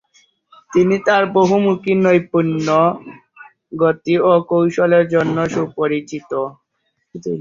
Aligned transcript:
তিনি 0.71 0.95
তার 1.07 1.23
বহুমুখী 1.35 1.93
নৈপুণ্য, 2.03 2.67
গতি 3.73 4.15
ও 4.21 4.31
কৌশলের 4.49 5.05
জন্য 5.13 5.37
সুপরিচিত। 5.53 6.31